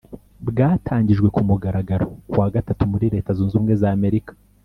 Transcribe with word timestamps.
bwatangijwe 0.47 1.27
ku 1.35 1.41
mugaragaro 1.49 2.05
kuwa 2.29 2.47
Gatatu 2.55 2.83
muri 2.91 3.05
Leta 3.13 3.29
Zunze 3.37 3.53
Ubumwe 3.55 3.73
z’Amerika 3.81 4.31